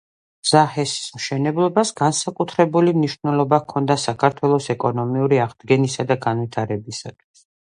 [0.51, 7.47] ზაჰესის მშენებლობას განსაკუთრებული მნიშვნელობა ჰქონდა საქართველოს ეკონომიკური აღდგენისა და განვითარებისათვის.